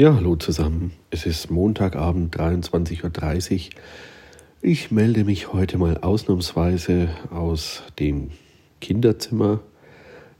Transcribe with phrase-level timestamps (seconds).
[0.00, 0.92] Ja, hallo zusammen.
[1.10, 3.72] Es ist Montagabend 23.30 Uhr.
[4.62, 8.30] Ich melde mich heute mal ausnahmsweise aus dem
[8.80, 9.60] Kinderzimmer,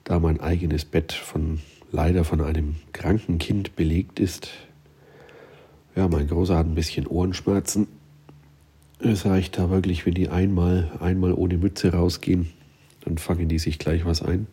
[0.05, 1.61] da mein eigenes Bett von
[1.93, 4.49] leider von einem kranken Kind belegt ist.
[5.95, 7.87] Ja, mein Großer hat ein bisschen Ohrenschmerzen.
[8.99, 12.49] Es reicht da wirklich, wenn die einmal, einmal ohne Mütze rausgehen,
[13.05, 14.47] dann fangen die sich gleich was ein.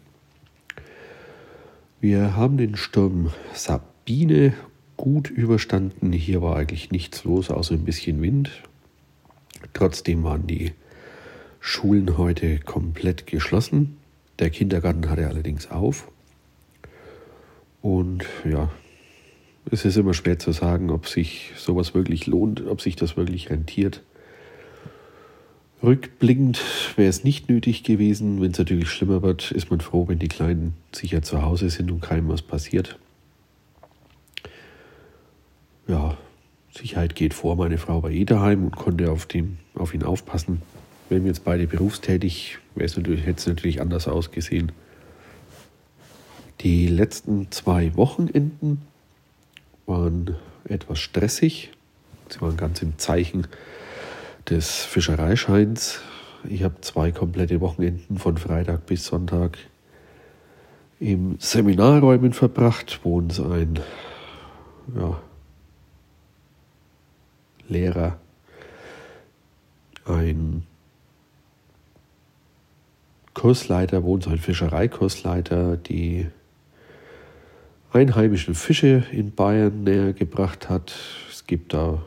[2.01, 4.53] Wir haben den Sturm Sabine
[4.97, 6.11] gut überstanden.
[6.11, 8.51] Hier war eigentlich nichts los, außer ein bisschen Wind.
[9.73, 10.73] Trotzdem waren die
[11.59, 13.97] Schulen heute komplett geschlossen.
[14.39, 16.11] Der Kindergarten hatte allerdings auf.
[17.81, 18.69] Und ja,
[19.71, 23.49] es ist immer schwer zu sagen, ob sich sowas wirklich lohnt, ob sich das wirklich
[23.49, 24.03] rentiert.
[25.83, 26.59] Rückblickend
[26.95, 28.41] wäre es nicht nötig gewesen.
[28.41, 31.91] Wenn es natürlich schlimmer wird, ist man froh, wenn die Kleinen sicher zu Hause sind
[31.91, 32.97] und keinem was passiert
[35.87, 36.17] ja,
[36.71, 37.55] Sicherheit geht vor.
[37.55, 40.61] Meine Frau war eh daheim und konnte auf, den, auf ihn aufpassen.
[41.09, 44.71] Wären wir jetzt beide berufstätig, hätte es natürlich anders ausgesehen.
[46.61, 48.81] Die letzten zwei Wochenenden
[49.85, 50.35] waren
[50.65, 51.71] etwas stressig.
[52.29, 53.47] Sie waren ganz im Zeichen
[54.49, 56.01] des Fischereischeins.
[56.49, 59.57] Ich habe zwei komplette Wochenenden von Freitag bis Sonntag
[60.99, 63.79] im Seminarräumen verbracht, wo uns ein
[64.95, 65.19] ja,
[67.67, 68.17] Lehrer,
[70.05, 70.63] ein
[73.33, 76.27] Kursleiter, uns ein Fischereikursleiter die
[77.91, 80.93] einheimischen Fische in Bayern näher gebracht hat.
[81.29, 82.01] Es gibt da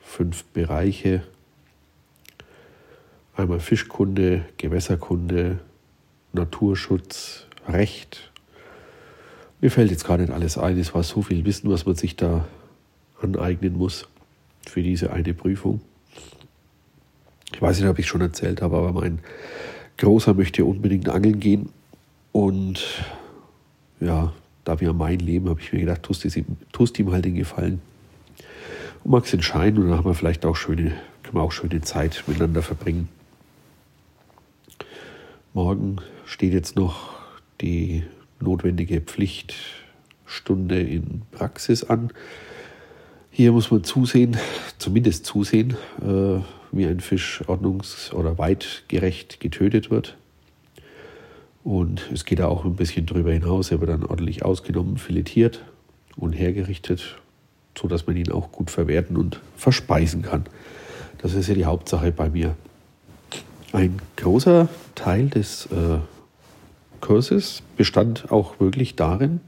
[0.00, 1.22] fünf Bereiche.
[3.34, 5.58] Einmal Fischkunde, Gewässerkunde,
[6.32, 8.30] Naturschutz, Recht.
[9.60, 10.78] Mir fällt jetzt gar nicht alles ein.
[10.78, 12.46] Es war so viel Wissen, was man sich da
[13.20, 14.06] aneignen muss
[14.68, 15.80] für diese eine Prüfung.
[17.54, 19.20] Ich weiß nicht, ob ich schon erzählt habe, aber mein
[19.98, 21.70] Großer möchte unbedingt angeln gehen.
[22.32, 23.04] Und
[24.00, 24.32] ja,
[24.64, 27.80] da wir mein Leben, habe ich mir gedacht, tust, ihm, tust ihm halt den Gefallen.
[29.04, 32.24] Und magst entscheiden und dann haben wir vielleicht auch schöne, können wir auch schöne Zeit
[32.26, 33.08] miteinander verbringen.
[35.54, 35.96] Morgen
[36.26, 37.14] steht jetzt noch
[37.62, 38.02] die
[38.40, 42.10] notwendige Pflichtstunde in Praxis an.
[43.36, 44.38] Hier muss man zusehen,
[44.78, 46.40] zumindest zusehen, äh,
[46.72, 50.16] wie ein Fisch ordnungs- oder weitgerecht getötet wird.
[51.62, 53.70] Und es geht auch ein bisschen drüber hinaus.
[53.70, 55.62] Er wird dann ordentlich ausgenommen, filetiert
[56.16, 57.18] und hergerichtet,
[57.78, 60.46] sodass man ihn auch gut verwerten und verspeisen kann.
[61.18, 62.56] Das ist ja die Hauptsache bei mir.
[63.70, 65.98] Ein großer Teil des äh,
[67.02, 69.40] Kurses bestand auch wirklich darin,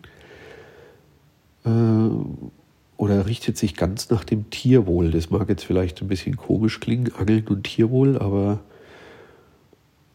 [1.64, 1.70] äh,
[2.98, 5.12] oder richtet sich ganz nach dem Tierwohl.
[5.12, 8.60] Das mag jetzt vielleicht ein bisschen komisch klingen, Angeln und Tierwohl, aber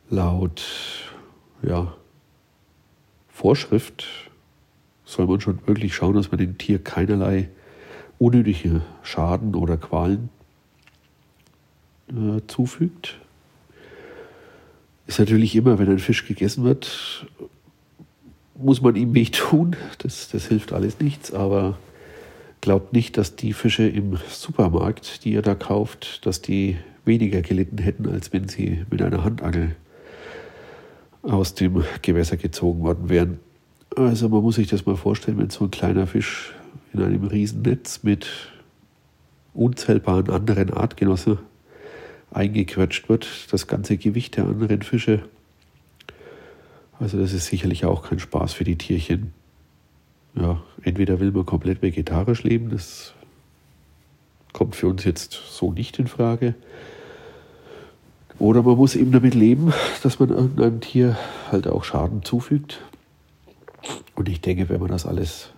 [0.09, 0.63] laut
[1.63, 1.95] ja,
[3.29, 4.05] Vorschrift
[5.05, 7.49] soll man schon wirklich schauen, dass man dem Tier keinerlei
[8.19, 10.29] unnötige Schaden oder Qualen
[12.09, 13.17] äh, zufügt.
[15.07, 17.27] Ist natürlich immer, wenn ein Fisch gegessen wird,
[18.55, 19.77] muss man ihm weh tun.
[19.99, 21.77] Das, das hilft alles nichts, aber
[22.63, 27.77] glaubt nicht, dass die Fische im Supermarkt, die ihr da kauft, dass die weniger gelitten
[27.77, 29.75] hätten, als wenn sie mit einer Handangel
[31.23, 33.39] aus dem Gewässer gezogen worden wären.
[33.97, 36.53] Also man muss sich das mal vorstellen, wenn so ein kleiner Fisch
[36.93, 38.29] in einem Riesennetz mit
[39.53, 41.39] unzählbaren anderen Artgenossen
[42.31, 45.23] eingequetscht wird, das ganze Gewicht der anderen Fische.
[46.97, 49.33] Also das ist sicherlich auch kein Spaß für die Tierchen
[50.35, 53.13] ja, entweder will man komplett vegetarisch leben, das
[54.51, 56.55] kommt für uns jetzt so nicht in Frage.
[58.39, 59.73] Oder man muss eben damit leben,
[60.03, 61.17] dass man irgendeinem Tier
[61.51, 62.81] halt auch Schaden zufügt.
[64.15, 65.51] Und ich denke, wenn man das alles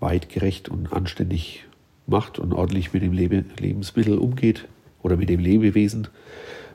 [0.00, 1.64] weitgerecht und anständig
[2.06, 4.66] macht und ordentlich mit dem Lebe Lebensmittel umgeht
[5.02, 6.08] oder mit dem Lebewesen,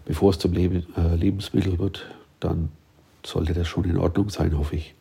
[0.06, 0.82] bevor es zum äh,
[1.16, 2.06] Lebensmittel wird,
[2.40, 2.70] dann
[3.26, 4.94] sollte das schon in Ordnung sein, hoffe ich.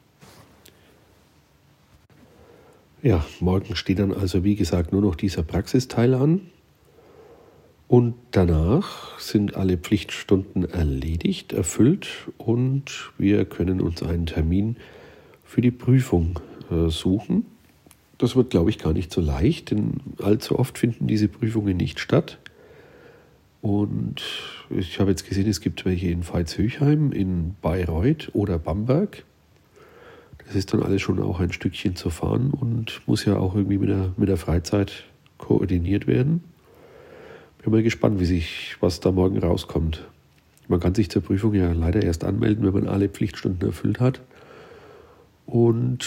[3.04, 6.42] Ja, morgen steht dann also wie gesagt nur noch dieser Praxisteil an.
[7.88, 12.06] Und danach sind alle Pflichtstunden erledigt, erfüllt
[12.38, 14.76] und wir können uns einen Termin
[15.44, 16.38] für die Prüfung
[16.70, 17.44] äh, suchen.
[18.18, 21.98] Das wird, glaube ich, gar nicht so leicht, denn allzu oft finden diese Prüfungen nicht
[21.98, 22.38] statt.
[23.62, 24.22] Und
[24.70, 29.24] ich habe jetzt gesehen, es gibt welche in Veitshöchheim, in Bayreuth oder Bamberg.
[30.52, 33.78] Das ist dann alles schon auch ein Stückchen zu fahren und muss ja auch irgendwie
[33.78, 35.04] mit der, mit der Freizeit
[35.38, 36.44] koordiniert werden.
[37.62, 40.06] Bin mal gespannt, wie sich, was da morgen rauskommt.
[40.68, 44.20] Man kann sich zur Prüfung ja leider erst anmelden, wenn man alle Pflichtstunden erfüllt hat.
[45.46, 46.06] Und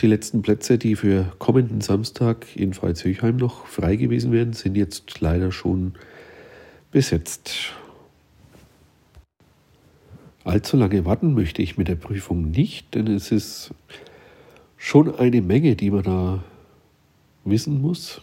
[0.00, 5.20] die letzten Plätze, die für kommenden Samstag in Veitshöchheim noch frei gewesen wären, sind jetzt
[5.20, 5.92] leider schon
[6.92, 7.74] besetzt.
[10.48, 13.74] Allzu lange warten möchte ich mit der Prüfung nicht, denn es ist
[14.78, 16.42] schon eine Menge, die man da
[17.44, 18.22] wissen muss.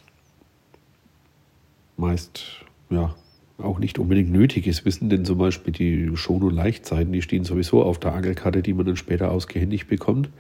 [1.98, 3.14] Meist, ja,
[3.60, 7.84] auch nicht unbedingt nötiges Wissen, denn zum Beispiel die Schon- und Leichtzeiten, die stehen sowieso
[7.84, 10.32] auf der Angelkarte, die man dann später ausgehändigt bekommt.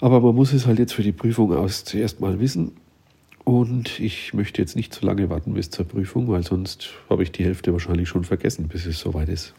[0.00, 2.72] Aber man muss es halt jetzt für die Prüfung zuerst mal wissen.
[3.44, 7.30] Und ich möchte jetzt nicht zu lange warten bis zur Prüfung, weil sonst habe ich
[7.30, 9.54] die Hälfte wahrscheinlich schon vergessen, bis es soweit ist.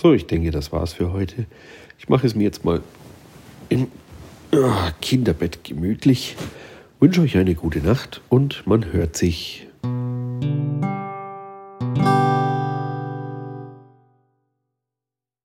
[0.00, 1.46] So, ich denke, das war's für heute.
[1.98, 2.82] Ich mache es mir jetzt mal
[3.68, 3.88] im
[5.00, 6.36] Kinderbett gemütlich.
[7.00, 9.66] Wünsche euch eine gute Nacht und man hört sich.